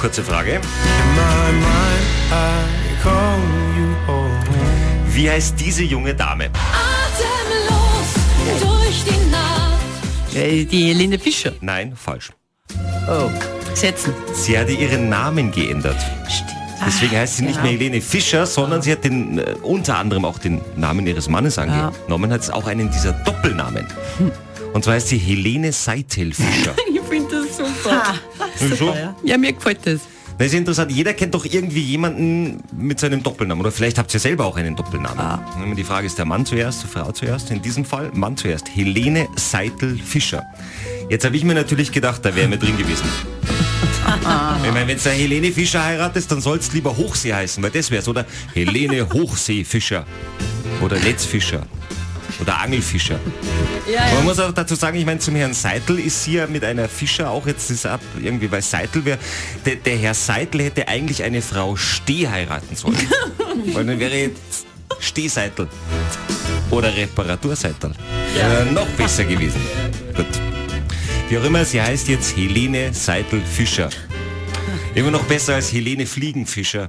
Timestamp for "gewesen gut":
69.24-70.26